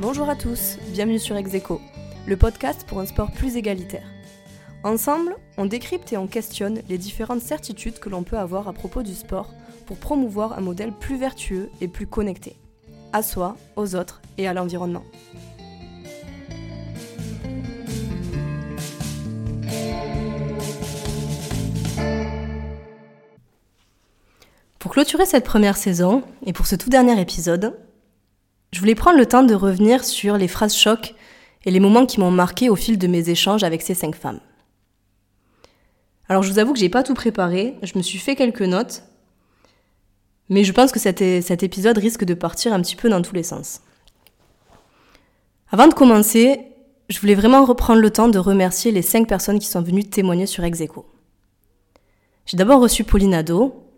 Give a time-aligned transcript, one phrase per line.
[0.00, 1.80] Bonjour à tous, bienvenue sur Execo,
[2.24, 4.06] le podcast pour un sport plus égalitaire.
[4.84, 9.02] Ensemble, on décrypte et on questionne les différentes certitudes que l'on peut avoir à propos
[9.02, 9.52] du sport
[9.86, 12.54] pour promouvoir un modèle plus vertueux et plus connecté,
[13.12, 15.02] à soi, aux autres et à l'environnement.
[24.78, 27.76] Pour clôturer cette première saison, et pour ce tout dernier épisode,
[28.78, 31.16] je voulais prendre le temps de revenir sur les phrases chocs
[31.64, 34.38] et les moments qui m'ont marqué au fil de mes échanges avec ces cinq femmes.
[36.28, 39.02] Alors je vous avoue que j'ai pas tout préparé, je me suis fait quelques notes,
[40.48, 43.42] mais je pense que cet, épisode risque de partir un petit peu dans tous les
[43.42, 43.80] sens.
[45.72, 46.60] Avant de commencer,
[47.08, 50.46] je voulais vraiment reprendre le temps de remercier les cinq personnes qui sont venues témoigner
[50.46, 51.04] sur Execo.
[52.46, 53.90] J'ai d'abord reçu Pauline Ado,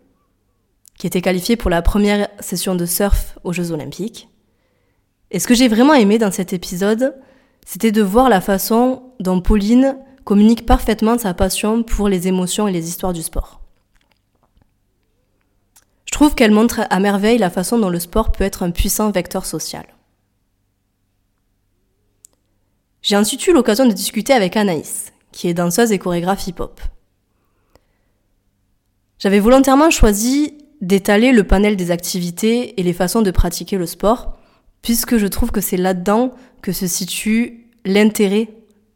[0.97, 4.27] qui était qualifiée pour la première session de surf aux Jeux Olympiques.
[5.31, 7.15] Et ce que j'ai vraiment aimé dans cet épisode,
[7.65, 12.71] c'était de voir la façon dont Pauline communique parfaitement sa passion pour les émotions et
[12.71, 13.61] les histoires du sport.
[16.05, 19.09] Je trouve qu'elle montre à merveille la façon dont le sport peut être un puissant
[19.09, 19.85] vecteur social.
[23.01, 26.81] J'ai ensuite eu l'occasion de discuter avec Anaïs, qui est danseuse et chorégraphe hip-hop.
[29.17, 34.37] J'avais volontairement choisi d'étaler le panel des activités et les façons de pratiquer le sport
[34.81, 38.49] puisque je trouve que c'est là-dedans que se situe l'intérêt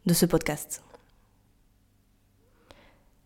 [0.06, 0.82] de ce podcast.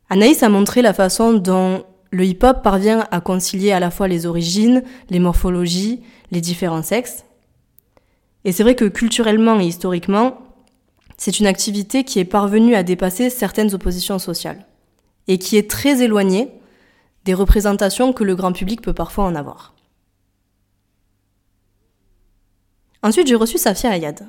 [0.08, 4.26] Anaïs a montré la façon dont le hip-hop parvient à concilier à la fois les
[4.26, 7.24] origines, les morphologies, les différents sexes.
[8.44, 10.38] Et c'est vrai que culturellement et historiquement,
[11.16, 14.66] c'est une activité qui est parvenue à dépasser certaines oppositions sociales
[15.28, 16.48] et qui est très éloignée
[17.24, 19.74] des représentations que le grand public peut parfois en avoir.
[23.02, 24.26] Ensuite, j'ai reçu Safia Ayad.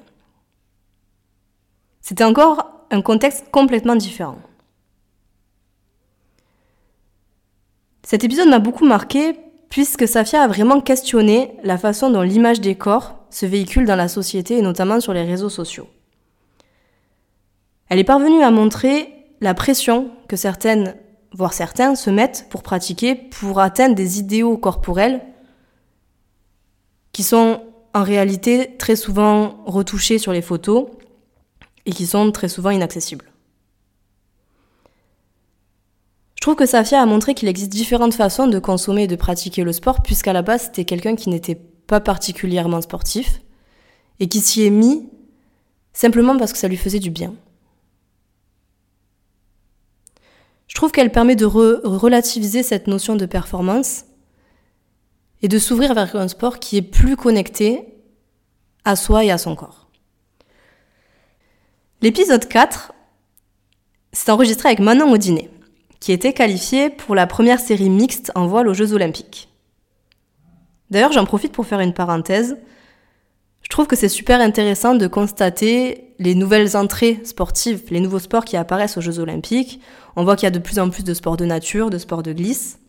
[2.01, 4.39] C'était encore un contexte complètement différent.
[8.03, 9.35] Cet épisode m'a beaucoup marqué
[9.69, 14.09] puisque Safia a vraiment questionné la façon dont l'image des corps se véhicule dans la
[14.09, 15.87] société et notamment sur les réseaux sociaux.
[17.87, 20.95] Elle est parvenue à montrer la pression que certaines,
[21.33, 25.21] voire certains, se mettent pour pratiquer pour atteindre des idéaux corporels
[27.13, 27.61] qui sont
[27.93, 30.87] en réalité très souvent retouchés sur les photos
[31.85, 33.25] et qui sont très souvent inaccessibles.
[36.35, 39.63] Je trouve que Safia a montré qu'il existe différentes façons de consommer et de pratiquer
[39.63, 43.41] le sport, puisqu'à la base c'était quelqu'un qui n'était pas particulièrement sportif
[44.19, 45.07] et qui s'y est mis
[45.93, 47.35] simplement parce que ça lui faisait du bien.
[50.67, 54.05] Je trouve qu'elle permet de relativiser cette notion de performance
[55.41, 57.87] et de s'ouvrir vers un sport qui est plus connecté
[58.85, 59.87] à soi et à son corps.
[62.01, 62.93] L'épisode 4
[64.11, 65.49] s'est enregistré avec Manon Audinet,
[65.99, 69.49] qui était qualifiée pour la première série mixte en voile aux Jeux Olympiques.
[70.89, 72.57] D'ailleurs, j'en profite pour faire une parenthèse.
[73.61, 78.45] Je trouve que c'est super intéressant de constater les nouvelles entrées sportives, les nouveaux sports
[78.45, 79.79] qui apparaissent aux Jeux Olympiques.
[80.15, 82.23] On voit qu'il y a de plus en plus de sports de nature, de sports
[82.23, 82.80] de glisse.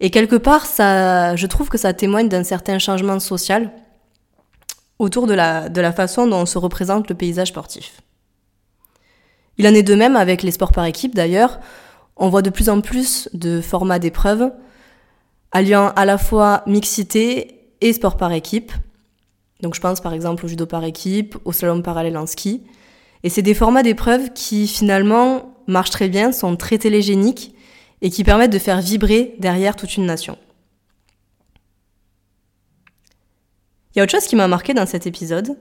[0.00, 3.70] Et quelque part, ça, je trouve que ça témoigne d'un certain changement social
[4.98, 8.00] autour de la, de la façon dont se représente le paysage sportif.
[9.58, 11.60] Il en est de même avec les sports par équipe d'ailleurs.
[12.16, 14.50] On voit de plus en plus de formats d'épreuves
[15.50, 18.72] alliant à la fois mixité et sport par équipe.
[19.60, 22.62] Donc je pense par exemple au judo par équipe, au slalom parallèle en ski.
[23.22, 27.54] Et c'est des formats d'épreuves qui finalement marchent très bien, sont très télégéniques
[28.02, 30.36] et qui permettent de faire vibrer derrière toute une nation.
[33.94, 35.56] Il y a autre chose qui m'a marqué dans cet épisode.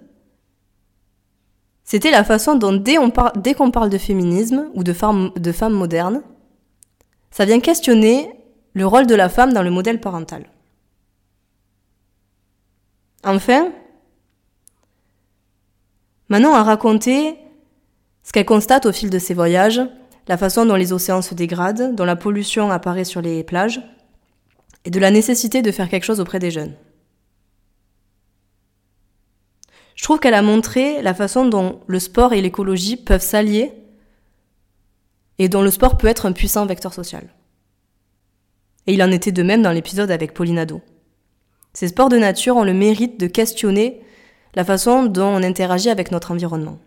[1.83, 2.95] C'était la façon dont dès,
[3.53, 6.23] qu'on parle de féminisme ou de femmes, de femmes modernes,
[7.29, 8.31] ça vient questionner
[8.73, 10.49] le rôle de la femme dans le modèle parental.
[13.23, 13.71] Enfin,
[16.29, 17.37] Manon a raconté
[18.23, 19.81] ce qu'elle constate au fil de ses voyages
[20.27, 23.81] la façon dont les océans se dégradent, dont la pollution apparaît sur les plages,
[24.85, 26.73] et de la nécessité de faire quelque chose auprès des jeunes.
[29.95, 33.71] Je trouve qu'elle a montré la façon dont le sport et l'écologie peuvent s'allier
[35.37, 37.29] et dont le sport peut être un puissant vecteur social.
[38.87, 40.81] Et il en était de même dans l'épisode avec Pauline Ado.
[41.73, 44.01] Ces sports de nature ont le mérite de questionner
[44.55, 46.79] la façon dont on interagit avec notre environnement.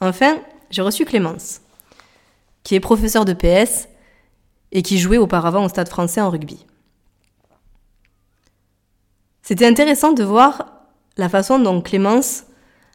[0.00, 0.38] Enfin,
[0.70, 1.60] j'ai reçu Clémence,
[2.62, 3.88] qui est professeure de PS
[4.72, 6.66] et qui jouait auparavant au Stade français en rugby.
[9.42, 10.72] C'était intéressant de voir
[11.16, 12.44] la façon dont Clémence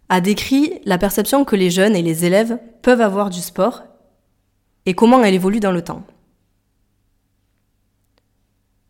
[0.10, 3.84] a décrit la perception que les jeunes et les élèves peuvent avoir du sport
[4.86, 6.06] et comment elle évolue dans le temps.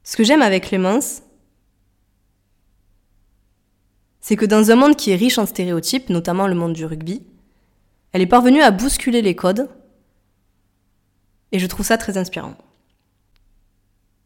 [0.03, 1.21] Ce que j'aime avec Clémence,
[4.19, 7.23] c'est que dans un monde qui est riche en stéréotypes, notamment le monde du rugby,
[8.13, 9.67] elle est parvenue à bousculer les codes
[11.51, 12.55] et je trouve ça très inspirant.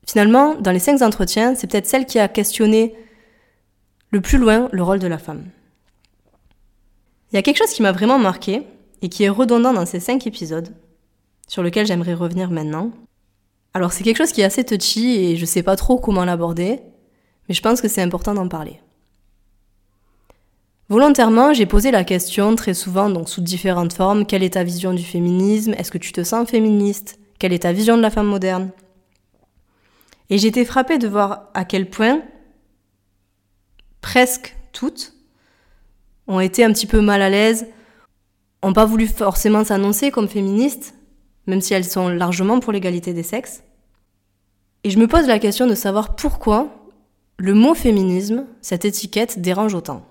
[0.05, 2.95] Finalement, dans les cinq entretiens, c'est peut-être celle qui a questionné
[4.11, 5.45] le plus loin le rôle de la femme.
[7.31, 8.63] Il y a quelque chose qui m'a vraiment marqué
[9.01, 10.73] et qui est redondant dans ces cinq épisodes,
[11.47, 12.91] sur lequel j'aimerais revenir maintenant.
[13.73, 16.79] Alors c'est quelque chose qui est assez touchy et je sais pas trop comment l'aborder,
[17.47, 18.79] mais je pense que c'est important d'en parler.
[20.89, 24.93] Volontairement, j'ai posé la question très souvent, donc sous différentes formes, quelle est ta vision
[24.93, 25.73] du féminisme?
[25.73, 27.19] Est-ce que tu te sens féministe?
[27.39, 28.71] Quelle est ta vision de la femme moderne?
[30.29, 32.21] Et été frappée de voir à quel point
[33.99, 35.13] presque toutes
[36.27, 37.67] ont été un petit peu mal à l'aise,
[38.61, 40.93] ont pas voulu forcément s'annoncer comme féministes,
[41.47, 43.63] même si elles sont largement pour l'égalité des sexes.
[44.85, 46.69] Et je me pose la question de savoir pourquoi
[47.37, 50.05] le mot féminisme, cette étiquette, dérange autant.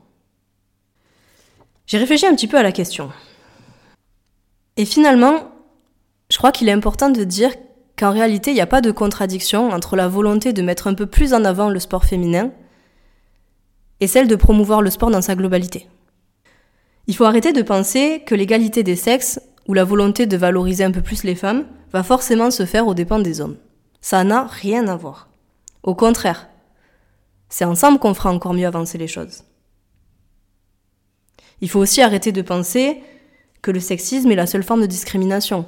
[1.86, 3.10] J'ai réfléchi un petit peu à la question.
[4.76, 5.50] Et finalement,
[6.30, 7.54] je crois qu'il est important de dire
[7.96, 11.06] qu'en réalité, il n'y a pas de contradiction entre la volonté de mettre un peu
[11.06, 12.50] plus en avant le sport féminin
[14.00, 15.88] et celle de promouvoir le sport dans sa globalité.
[17.06, 20.90] Il faut arrêter de penser que l'égalité des sexes ou la volonté de valoriser un
[20.90, 23.56] peu plus les femmes va forcément se faire aux dépens des hommes.
[24.00, 25.28] Ça n'a rien à voir.
[25.84, 26.48] Au contraire,
[27.48, 29.44] c'est ensemble qu'on fera encore mieux avancer les choses.
[31.60, 33.02] Il faut aussi arrêter de penser
[33.62, 35.66] que le sexisme est la seule forme de discrimination.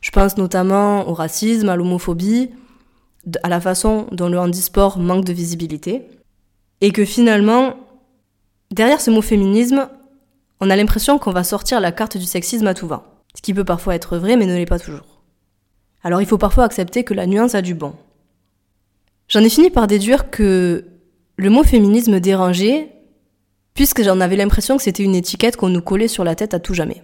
[0.00, 2.50] Je pense notamment au racisme, à l'homophobie,
[3.42, 6.08] à la façon dont le handisport manque de visibilité.
[6.80, 7.74] Et que finalement,
[8.70, 9.88] derrière ce mot féminisme,
[10.60, 13.22] on a l'impression qu'on va sortir la carte du sexisme à tout va.
[13.34, 15.22] Ce qui peut parfois être vrai, mais ne l'est pas toujours.
[16.02, 17.94] Alors il faut parfois accepter que la nuance a du bon.
[19.28, 20.84] J'en ai fini par déduire que
[21.36, 22.93] le mot féminisme dérangeait,
[23.74, 26.60] puisque j'en avais l'impression que c'était une étiquette qu'on nous collait sur la tête à
[26.60, 27.02] tout jamais.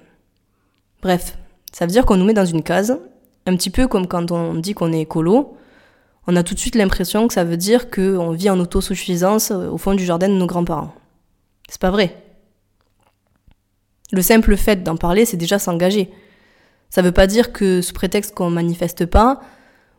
[1.02, 1.36] Bref,
[1.72, 2.98] ça veut dire qu'on nous met dans une case,
[3.46, 5.56] un petit peu comme quand on dit qu'on est écolo,
[6.26, 9.78] on a tout de suite l'impression que ça veut dire qu'on vit en autosuffisance au
[9.78, 10.94] fond du jardin de nos grands-parents.
[11.68, 12.16] C'est pas vrai.
[14.12, 16.10] Le simple fait d'en parler, c'est déjà s'engager.
[16.88, 19.40] Ça veut pas dire que sous prétexte qu'on manifeste pas,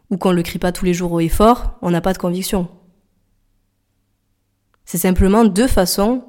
[0.09, 2.17] ou qu'on le crie pas tous les jours haut et fort, on n'a pas de
[2.17, 2.67] conviction.
[4.85, 6.25] C'est simplement deux façons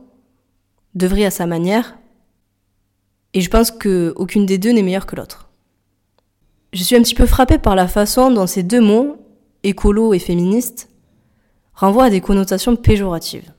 [0.95, 1.97] d'œuvrer à sa manière,
[3.35, 5.49] et je pense qu'aucune des deux n'est meilleure que l'autre.
[6.73, 9.17] Je suis un petit peu frappée par la façon dont ces deux mots,
[9.63, 10.91] écolo et féministe,
[11.75, 13.53] renvoient à des connotations péjoratives.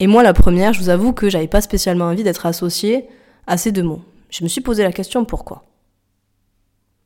[0.00, 3.08] Et moi, la première, je vous avoue que j'avais pas spécialement envie d'être associée
[3.46, 4.02] à ces deux mots.
[4.30, 5.64] Je me suis posé la question pourquoi?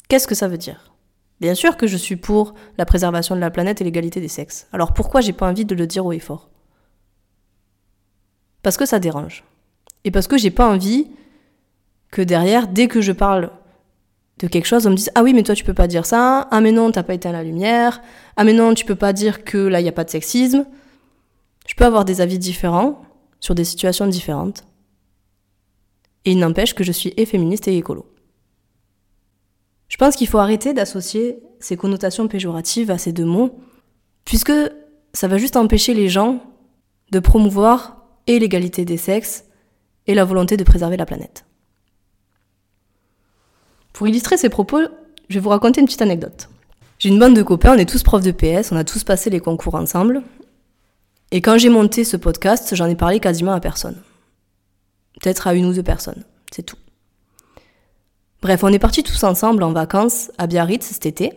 [0.08, 0.92] Qu'est-ce que ça veut dire?
[1.40, 4.68] Bien sûr que je suis pour la préservation de la planète et l'égalité des sexes.
[4.72, 6.50] Alors pourquoi j'ai pas envie de le dire haut et fort?
[8.62, 9.42] Parce que ça dérange.
[10.04, 11.06] Et parce que j'ai pas envie
[12.10, 13.50] que derrière, dès que je parle
[14.38, 16.48] de quelque chose, on me dise Ah oui, mais toi tu peux pas dire ça.
[16.50, 18.02] Ah mais non, t'as pas éteint la lumière.
[18.36, 20.66] Ah mais non, tu peux pas dire que là il n'y a pas de sexisme.
[21.66, 23.02] Je peux avoir des avis différents
[23.40, 24.64] sur des situations différentes.
[26.24, 28.06] Et il n'empêche que je suis et féministe et écolo.
[29.88, 33.60] Je pense qu'il faut arrêter d'associer ces connotations péjoratives à ces deux mots,
[34.24, 34.52] puisque
[35.12, 36.40] ça va juste empêcher les gens
[37.10, 39.44] de promouvoir et l'égalité des sexes
[40.06, 41.44] et la volonté de préserver la planète.
[43.92, 44.80] Pour illustrer ces propos,
[45.28, 46.48] je vais vous raconter une petite anecdote.
[46.98, 49.30] J'ai une bande de copains, on est tous profs de PS, on a tous passé
[49.30, 50.22] les concours ensemble.
[51.30, 53.96] Et quand j'ai monté ce podcast, j'en ai parlé quasiment à personne
[55.22, 56.76] peut-être à une ou deux personnes, c'est tout.
[58.40, 61.32] Bref, on est partis tous ensemble en vacances à Biarritz cet été,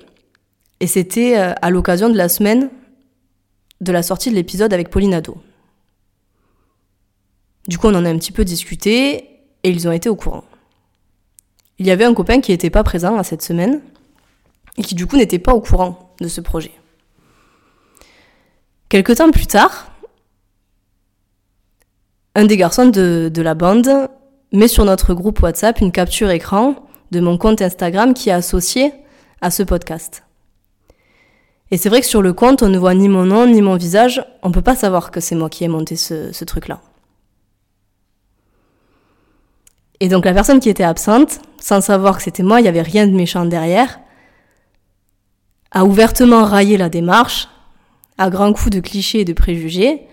[0.80, 2.70] et c'était euh, à l'occasion de la semaine
[3.82, 5.38] de la sortie de l'épisode avec Pauline Ado.
[7.68, 9.30] Du coup, on en a un petit peu discuté,
[9.64, 10.44] et ils ont été au courant.
[11.80, 13.82] Il y avait un copain qui n'était pas présent à cette semaine,
[14.78, 16.72] et qui du coup n'était pas au courant de ce projet.
[18.90, 19.92] Quelque temps plus tard,
[22.36, 24.10] un des garçons de, la bande
[24.52, 26.76] met sur notre groupe WhatsApp une capture écran
[27.12, 28.94] de mon compte Instagram qui est associé
[29.42, 30.24] à ce podcast.
[31.72, 33.76] Et c'est vrai que sur le compte, on ne voit ni mon nom ni mon
[33.76, 36.82] visage, on ne peut pas savoir que c'est moi qui ai monté ce, truc-là.
[40.00, 42.82] Et donc la personne qui était absente, sans savoir que c'était moi, il n'y avait
[42.82, 44.00] rien de méchant derrière,
[45.72, 47.48] a ouvertement raillé la démarche,
[48.18, 50.08] à grands coups de clichés et de préjugés,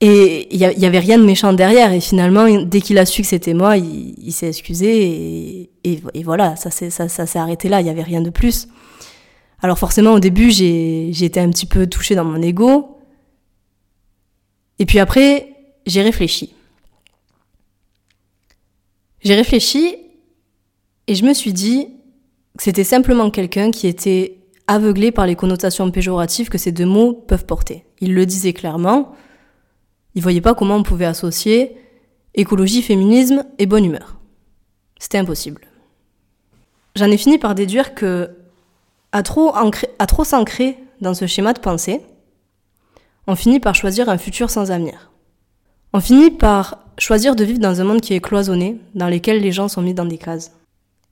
[0.00, 1.92] Et il n'y avait rien de méchant derrière.
[1.92, 5.70] Et finalement, dès qu'il a su que c'était moi, il, s'est excusé.
[5.84, 7.80] Et, voilà, ça s'est arrêté là.
[7.80, 8.68] Il n'y avait rien de plus.
[9.62, 12.98] Alors forcément, au début, j'ai été un petit peu touchée dans mon ego.
[14.78, 15.48] Et puis après,
[15.86, 16.55] j'ai réfléchi.
[19.26, 19.96] J'ai réfléchi
[21.08, 21.88] et je me suis dit
[22.56, 27.12] que c'était simplement quelqu'un qui était aveuglé par les connotations péjoratives que ces deux mots
[27.12, 27.86] peuvent porter.
[27.98, 29.16] Il le disait clairement.
[30.14, 31.76] Il voyait pas comment on pouvait associer
[32.34, 34.20] écologie, féminisme et bonne humeur.
[35.00, 35.62] C'était impossible.
[36.94, 38.30] J'en ai fini par déduire que,
[39.10, 39.52] à trop,
[39.98, 42.00] à trop s'ancrer dans ce schéma de pensée,
[43.26, 45.10] on finit par choisir un futur sans avenir.
[45.92, 49.52] On finit par choisir de vivre dans un monde qui est cloisonné, dans lequel les
[49.52, 50.52] gens sont mis dans des cases,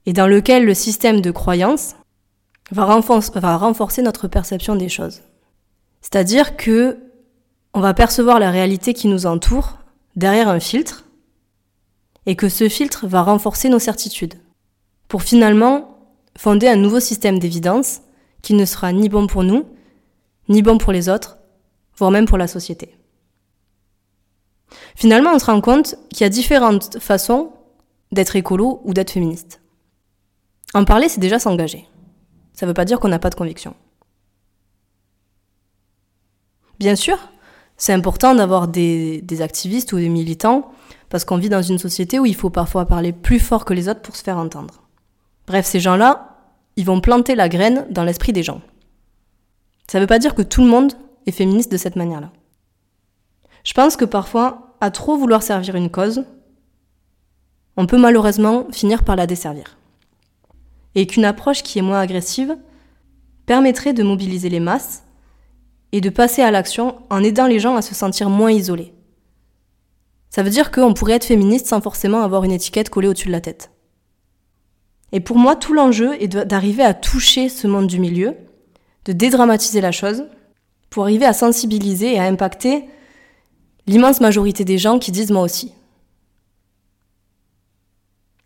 [0.07, 1.95] et dans lequel le système de croyance
[2.71, 2.87] va,
[3.57, 5.21] renforcer notre perception des choses.
[6.01, 6.99] C'est-à-dire que
[7.73, 9.79] on va percevoir la réalité qui nous entoure
[10.15, 11.05] derrière un filtre
[12.27, 14.35] et que ce filtre va renforcer nos certitudes
[15.09, 15.99] pour finalement
[16.39, 18.01] fonder un nouveau système d'évidence
[18.43, 19.65] qui ne sera ni bon pour nous,
[20.49, 21.39] ni bon pour les autres,
[21.97, 22.95] voire même pour la société.
[24.95, 27.53] Finalement, on se rend compte qu'il y a différentes façons
[28.13, 29.61] d'être écolo ou d'être féministe.
[30.73, 31.87] En parler, c'est déjà s'engager.
[32.53, 33.75] Ça ne veut pas dire qu'on n'a pas de conviction.
[36.79, 37.19] Bien sûr,
[37.77, 40.71] c'est important d'avoir des, activistes ou des militants,
[41.09, 43.89] parce qu'on vit dans une société où il faut parfois parler plus fort que les
[43.89, 44.83] autres pour se faire entendre.
[45.47, 46.39] Bref, ces gens-là,
[46.77, 48.61] ils vont planter la graine dans l'esprit des gens.
[49.89, 50.93] Ça ne veut pas dire que tout le monde
[51.27, 52.33] est féministe de cette manière-là.
[53.65, 56.25] Je pense que parfois, à trop vouloir servir une cause,
[57.77, 59.77] on peut malheureusement finir par la desservir.
[60.95, 62.57] Et qu'une approche qui est moins agressive
[63.47, 65.05] permettrait de mobiliser les masses
[65.93, 68.93] et de passer à l'action en aidant les gens à se sentir moins isolés.
[70.31, 73.33] Ça veut dire qu'on pourrait être féministe sans forcément avoir une étiquette collée au-dessus de
[73.33, 73.71] la tête.
[75.13, 78.35] Et pour moi, tout l'enjeu est d'arriver à toucher ce monde du milieu,
[79.05, 80.25] de dédramatiser la chose,
[80.91, 82.87] pour arriver à sensibiliser et à impacter
[83.87, 85.73] l'immense majorité des gens qui disent moi aussi.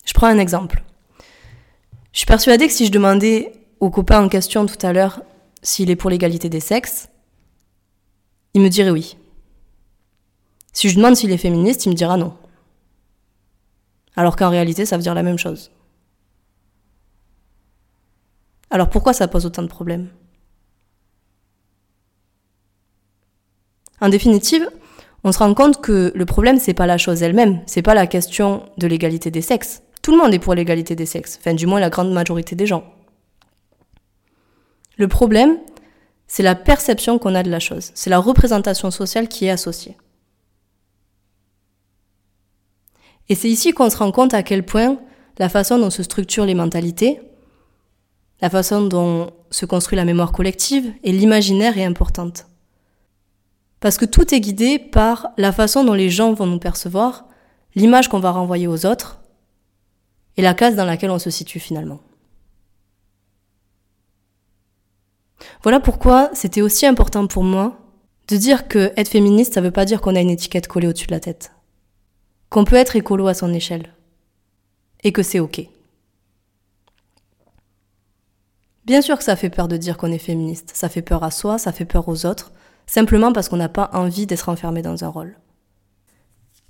[0.04, 0.82] Je prends un exemple.
[2.12, 5.22] Je suis persuadée que si je demandais au copain en question tout à l'heure
[5.62, 7.08] s'il est pour l'égalité des sexes,
[8.54, 9.16] il me dirait oui.
[10.72, 12.36] Si je demande s'il est féministe, il me dira non.
[14.16, 15.70] Alors qu'en réalité, ça veut dire la même chose.
[18.70, 20.10] Alors pourquoi ça pose autant de problèmes?
[24.00, 24.68] En définitive,
[25.28, 28.06] on se rend compte que le problème c'est pas la chose elle-même, c'est pas la
[28.06, 29.82] question de l'égalité des sexes.
[30.00, 32.66] Tout le monde est pour l'égalité des sexes, enfin du moins la grande majorité des
[32.66, 32.82] gens.
[34.96, 35.58] Le problème,
[36.28, 39.98] c'est la perception qu'on a de la chose, c'est la représentation sociale qui est associée.
[43.28, 44.96] Et c'est ici qu'on se rend compte à quel point
[45.38, 47.20] la façon dont se structurent les mentalités,
[48.40, 52.46] la façon dont se construit la mémoire collective et l'imaginaire est importante.
[53.80, 57.26] Parce que tout est guidé par la façon dont les gens vont nous percevoir,
[57.74, 59.20] l'image qu'on va renvoyer aux autres
[60.36, 62.00] et la case dans laquelle on se situe finalement.
[65.62, 67.78] Voilà pourquoi c'était aussi important pour moi
[68.28, 71.06] de dire que être féministe, ça veut pas dire qu'on a une étiquette collée au-dessus
[71.06, 71.52] de la tête.
[72.50, 73.94] Qu'on peut être écolo à son échelle.
[75.04, 75.62] Et que c'est ok.
[78.84, 80.72] Bien sûr que ça fait peur de dire qu'on est féministe.
[80.74, 82.52] Ça fait peur à soi, ça fait peur aux autres,
[82.88, 85.36] simplement parce qu'on n'a pas envie d'être enfermé dans un rôle.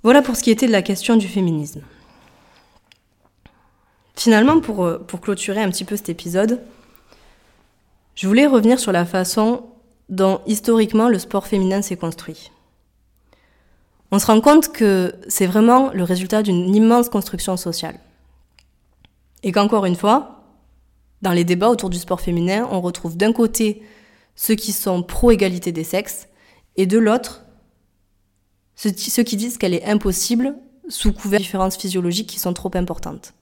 [0.03, 1.81] Voilà pour ce qui était de la question du féminisme.
[4.15, 6.61] Finalement, pour, euh, pour clôturer un petit peu cet épisode,
[8.15, 9.63] je voulais revenir sur la façon
[10.09, 12.51] dont historiquement le sport féminin s'est construit.
[14.11, 17.99] On se rend compte que c'est vraiment le résultat d'une immense construction sociale.
[19.43, 20.43] Et qu'encore une fois,
[21.21, 23.83] dans les débats autour du sport féminin, on retrouve d'un côté
[24.41, 26.29] ceux qui sont pro-égalité des sexes
[26.77, 27.43] et de l'autre
[28.75, 30.55] ceux qui disent qu'elle est impossible
[30.87, 33.33] sous couvert de différences physiologiques qui sont trop importantes.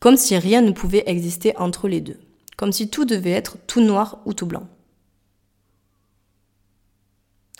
[0.00, 2.20] Comme si rien ne pouvait exister entre les deux
[2.56, 4.68] comme si tout devait être tout noir ou tout blanc.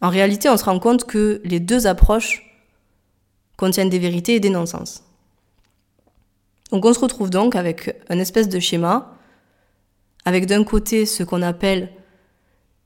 [0.00, 2.44] En réalité, on se rend compte que les deux approches
[3.56, 5.02] contiennent des vérités et des non-sens.
[6.70, 9.16] Donc on se retrouve donc avec un espèce de schéma,
[10.24, 11.90] avec d'un côté ce qu'on appelle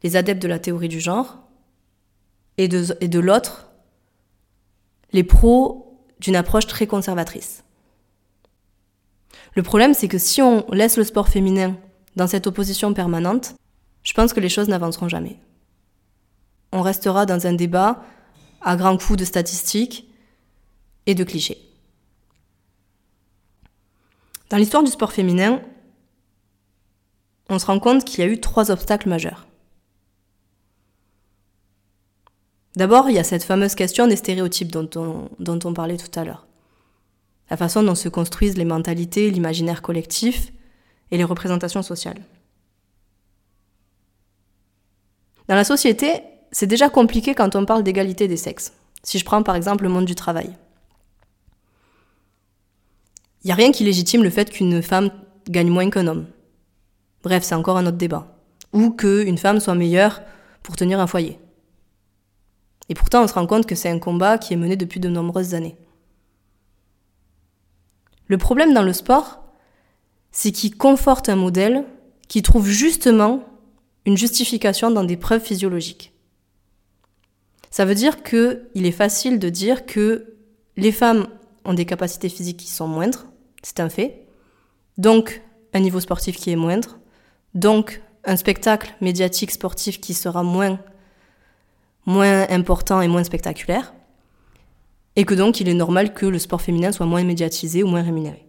[0.03, 1.39] les adeptes de la théorie du genre,
[2.59, 3.71] et de, l'autre,
[5.13, 7.63] les pros d'une approche très conservatrice.
[9.55, 11.77] Le problème, c'est que si on laisse le sport féminin
[12.17, 13.55] dans cette opposition permanente,
[14.03, 15.39] je pense que les choses n'avanceront jamais.
[16.73, 18.03] On restera dans un débat
[18.61, 20.09] à grands coups de statistiques
[21.07, 21.59] et de clichés.
[24.51, 25.63] Dans l'histoire du sport féminin,
[27.49, 29.47] on se rend compte qu'il y a eu trois obstacles majeurs.
[32.79, 34.89] D'abord, il y a cette fameuse question des stéréotypes dont
[35.65, 36.47] on, parlait tout à l'heure.
[37.51, 40.53] La façon dont se construisent les mentalités, l'imaginaire collectif
[41.11, 42.23] et les représentations sociales.
[45.49, 48.75] Dans la société, c'est déjà compliqué quand on parle d'égalité des sexes.
[49.03, 50.57] Si je prends par exemple le monde du travail.
[53.43, 55.11] Il n'y a rien qui légitime le fait qu'une femme
[55.49, 56.29] gagne moins qu'un homme.
[57.25, 58.39] Bref, c'est encore un autre débat.
[58.73, 60.23] Ou qu'une femme soit meilleure
[60.63, 61.41] pour tenir un foyer.
[62.89, 65.09] Et pourtant, on se rend compte que c'est un combat qui est mené depuis de
[65.09, 65.77] nombreuses années.
[68.27, 69.43] Le problème dans le sport,
[70.31, 71.85] c'est qu'il conforte un modèle
[72.29, 73.43] qui trouve justement
[74.05, 76.13] une justification dans des preuves physiologiques.
[77.71, 80.35] Ça veut dire qu'il est facile de dire que
[80.77, 81.27] les femmes
[81.65, 83.27] ont des capacités physiques qui sont moindres,
[83.63, 84.27] c'est un fait,
[84.97, 85.43] donc
[85.75, 86.99] un niveau sportif qui est moindre,
[87.55, 90.79] donc un spectacle médiatique sportif qui sera moins,
[92.09, 93.93] moins important et moins spectaculaire,
[95.15, 98.03] et que donc il est normal que le sport féminin soit moins médiatisé ou moins
[98.03, 98.47] rémunéré.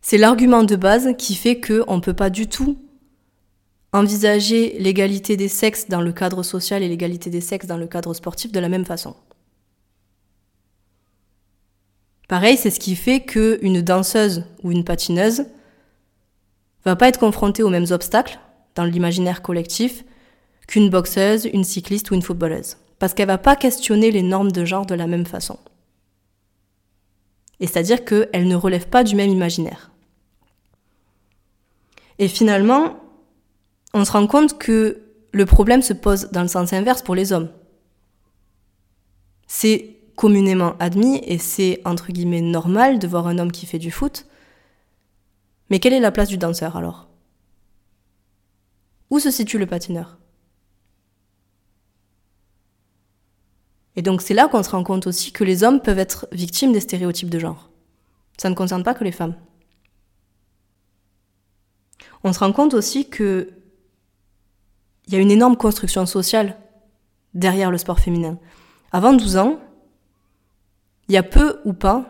[0.00, 2.78] C'est l'argument de base qui fait qu'on ne peut pas du tout
[3.92, 8.14] envisager l'égalité des sexes dans le cadre social et l'égalité des sexes dans le cadre
[8.14, 9.16] sportif de la même façon.
[12.28, 15.46] Pareil, c'est ce qui fait qu'une danseuse ou une patineuse
[16.84, 18.38] va pas être confrontée aux mêmes obstacles
[18.76, 20.04] dans l'imaginaire collectif
[20.66, 22.76] qu'une boxeuse, une cycliste ou une footballeuse.
[22.98, 25.58] Parce qu'elle va pas questionner les normes de genre de la même façon.
[27.60, 29.90] Et c'est-à-dire qu'elle ne relève pas du même imaginaire.
[32.18, 32.96] Et finalement,
[33.94, 37.32] on se rend compte que le problème se pose dans le sens inverse pour les
[37.32, 37.50] hommes.
[39.46, 43.90] C'est communément admis et c'est entre guillemets normal de voir un homme qui fait du
[43.90, 44.26] foot.
[45.68, 47.08] Mais quelle est la place du danseur alors?
[49.10, 50.18] Où se situe le patineur?
[53.96, 56.72] Et donc c'est là qu'on se rend compte aussi que les hommes peuvent être victimes
[56.72, 57.70] des stéréotypes de genre.
[58.36, 59.34] Ça ne concerne pas que les femmes.
[62.22, 63.50] On se rend compte aussi que
[65.06, 66.56] il y a une énorme construction sociale
[67.34, 68.38] derrière le sport féminin.
[68.92, 69.60] Avant 12 ans,
[71.08, 72.06] il y a peu ou pas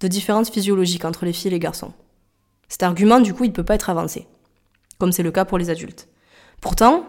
[0.00, 1.92] de différences physiologiques entre les filles et les garçons.
[2.68, 4.26] Cet argument, du coup, il ne peut pas être avancé,
[4.98, 6.08] comme c'est le cas pour les adultes.
[6.60, 7.06] Pourtant,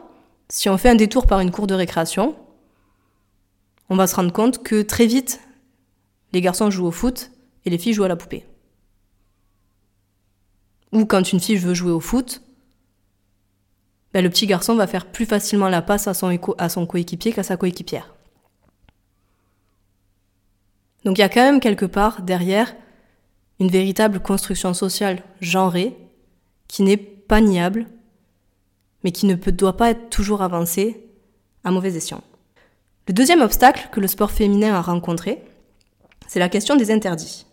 [0.50, 2.36] si on fait un détour par une cour de récréation,
[3.89, 5.39] on va se rendre compte que très vite,
[6.34, 7.32] les garçons jouent au foot
[7.65, 8.45] et les filles jouent à la poupée.
[10.91, 12.41] Ou quand une fille veut jouer au foot,
[14.13, 17.58] ben, le petit garçon va faire plus facilement la passe à son, coéquipier qu'à sa
[17.58, 18.13] coéquipière.
[21.06, 22.76] Donc il y a quand même quelque part derrière
[23.60, 25.95] une véritable construction sociale genrée
[26.67, 27.88] qui n'est pas niable,
[29.04, 31.06] mais qui ne peut, doit pas être toujours avancée
[31.63, 32.23] à mauvais escient.
[33.08, 35.41] Le deuxième obstacle que le sport féminin a rencontré,
[36.28, 37.46] c'est la question des interdits.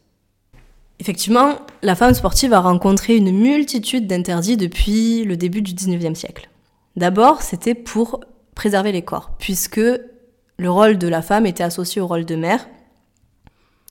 [0.98, 6.50] Effectivement, la femme sportive a rencontré une multitude d'interdits depuis le début du 19e siècle.
[6.96, 8.20] D'abord, c'était pour
[8.56, 12.66] préserver les corps, puisque le rôle de la femme était associé au rôle de mère.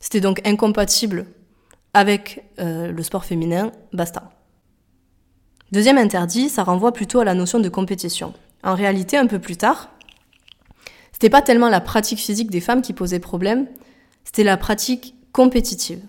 [0.01, 1.27] C'était donc incompatible
[1.93, 4.31] avec euh, le sport féminin, basta.
[5.71, 8.33] Deuxième interdit, ça renvoie plutôt à la notion de compétition.
[8.63, 9.92] En réalité, un peu plus tard,
[11.23, 13.67] c'était pas tellement la pratique physique des femmes qui posait problème,
[14.25, 16.01] c'était la pratique compétitive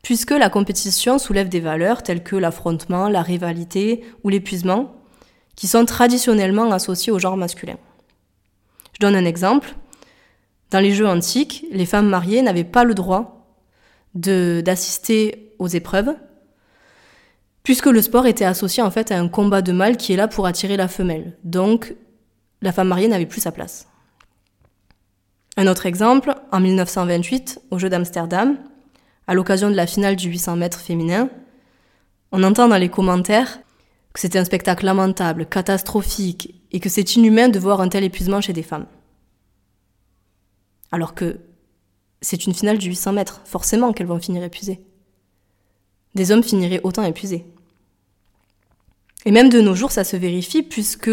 [0.00, 4.94] puisque la compétition soulève des valeurs telles que l'affrontement, la rivalité ou l'épuisement,
[5.56, 7.76] qui sont traditionnellement associées au genre masculin.
[8.92, 9.74] Je donne un exemple.
[10.70, 13.58] Dans les jeux antiques, les femmes mariées n'avaient pas le droit
[14.14, 16.14] d'assister aux épreuves,
[17.64, 20.28] puisque le sport était associé en fait à un combat de mâle qui est là
[20.28, 21.36] pour attirer la femelle.
[21.42, 21.96] Donc,
[22.64, 23.88] la femme mariée n'avait plus sa place.
[25.56, 28.58] Un autre exemple, en 1928, aux Jeux d'Amsterdam,
[29.26, 31.28] à l'occasion de la finale du 800 mètres féminin,
[32.32, 33.60] on entend dans les commentaires
[34.12, 38.40] que c'était un spectacle lamentable, catastrophique, et que c'est inhumain de voir un tel épuisement
[38.40, 38.86] chez des femmes.
[40.90, 41.40] Alors que
[42.20, 44.80] c'est une finale du 800 mètres, forcément qu'elles vont finir épuisées.
[46.14, 47.44] Des hommes finiraient autant épuisés.
[49.26, 51.10] Et même de nos jours, ça se vérifie, puisque,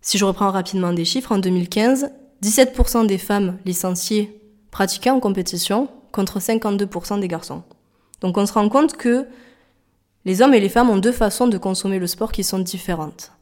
[0.00, 2.10] si je reprends rapidement des chiffres, en 2015,
[2.42, 7.62] 17% des femmes licenciées pratiquaient en compétition contre 52% des garçons.
[8.20, 9.26] Donc on se rend compte que
[10.24, 13.32] les hommes et les femmes ont deux façons de consommer le sport qui sont différentes.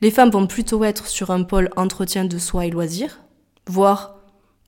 [0.00, 3.20] Les femmes vont plutôt être sur un pôle entretien de soi et loisirs,
[3.66, 4.16] voire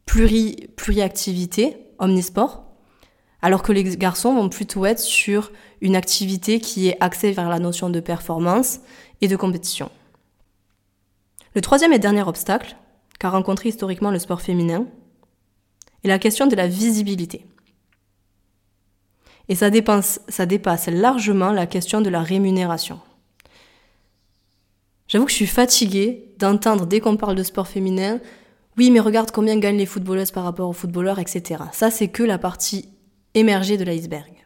[0.07, 2.65] pluri, pluriactivité, omnisport,
[3.43, 7.59] alors que les garçons vont plutôt être sur une activité qui est axée vers la
[7.59, 8.81] notion de performance
[9.21, 9.91] et de compétition.
[11.57, 12.77] Le troisième et dernier obstacle
[13.19, 14.87] qu'a rencontré historiquement le sport féminin
[16.05, 17.47] est la question de la visibilité.
[19.49, 20.21] Et ça dépasse,
[20.89, 23.01] largement la question de la rémunération.
[25.09, 28.21] J'avoue que je suis fatiguée d'entendre dès qu'on parle de sport féminin,
[28.77, 31.63] oui mais regarde combien gagnent les footballeuses par rapport aux footballeurs, etc.
[31.73, 32.91] Ça c'est que la partie
[33.33, 34.45] émergée de l'iceberg.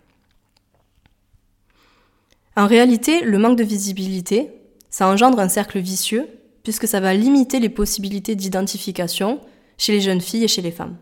[2.57, 4.53] En réalité, le manque de visibilité,
[4.91, 6.29] ça engendre un cercle vicieux
[6.63, 9.41] puisque ça va limiter les possibilités d'identification
[9.79, 10.97] chez les jeunes filles et chez les femmes.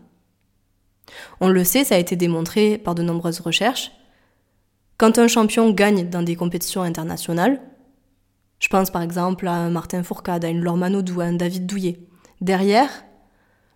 [1.41, 3.91] On le sait, ça a été démontré par de nombreuses recherches.
[4.97, 7.61] Quand un champion gagne dans des compétitions internationales,
[8.59, 11.99] je pense par exemple à un Martin Fourcade, à une Laure à un David Douillet,
[12.41, 12.89] derrière,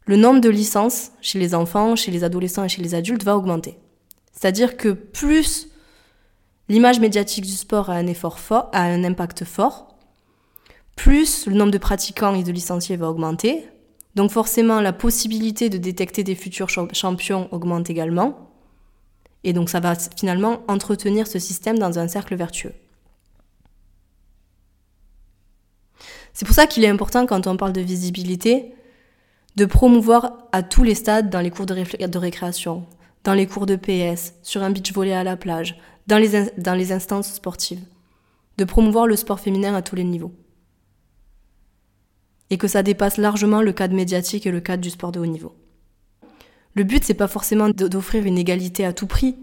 [0.06, 3.38] le nombre de licences chez les enfants, chez les adolescents et chez les adultes va
[3.38, 3.78] augmenter.
[4.34, 5.70] C'est-à-dire que plus
[6.68, 9.93] l'image médiatique du sport a un effort fort, a un impact fort,
[10.96, 13.66] plus le nombre de pratiquants et de licenciés va augmenter.
[14.16, 18.50] Donc forcément, la possibilité de détecter des futurs champions augmente également.
[19.44, 22.74] Et donc ça va finalement entretenir ce système dans un cercle vertueux.
[26.34, 28.74] C'est pour ça qu'il est important quand on parle de visibilité
[29.56, 32.86] de promouvoir à tous les stades dans les cours de, récréation,
[33.24, 35.78] dans les cours de PS, sur un beach volley à la plage,
[36.08, 37.84] dans les instances sportives,
[38.58, 40.32] de promouvoir le sport féminin à tous les niveaux.
[42.54, 45.26] Et que ça dépasse largement le cadre médiatique et le cadre du sport de haut
[45.26, 45.56] niveau.
[46.76, 49.36] Le but, c'est pas forcément d'offrir une égalité à tout prix,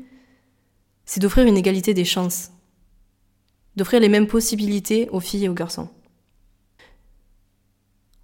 [1.07, 2.53] c'est d'offrir une égalité des chances,
[3.75, 5.89] d'offrir les mêmes possibilités aux filles et aux garçons.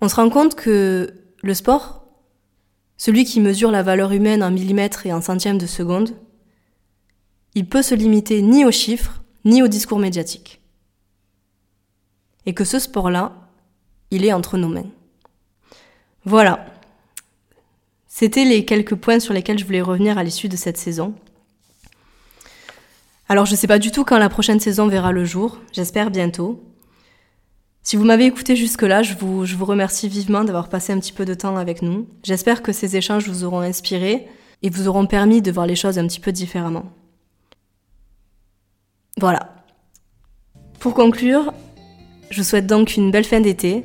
[0.01, 2.07] On se rend compte que le sport,
[2.97, 6.15] celui qui mesure la valeur humaine en millimètres et en centièmes de seconde,
[7.57, 10.61] il peut se limiter ni aux chiffres, ni au discours médiatique.
[12.47, 13.46] Et que ce sport-là,
[14.11, 14.87] il est entre nos mains.
[16.25, 16.67] Voilà.
[18.09, 21.15] C'était les quelques points sur lesquels je voulais revenir à l'issue de cette saison.
[23.29, 26.11] Alors je ne sais pas du tout quand la prochaine saison verra le jour, j'espère
[26.11, 26.63] bientôt.
[27.83, 31.35] Si vous m'avez écouté jusque-là, je vous, remercie vivement d'avoir passé un petit peu de
[31.35, 32.09] temps avec nous.
[32.25, 34.27] J'espère que ces échanges vous auront inspiré
[34.63, 36.87] et vous auront permis de voir les choses un petit peu différemment.
[39.21, 39.55] Voilà.
[40.81, 41.53] Pour conclure,
[42.31, 43.85] je souhaite donc une belle fin d'été